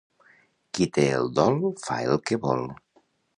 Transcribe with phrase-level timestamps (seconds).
[0.77, 2.65] Qui té el dol fa el que vol.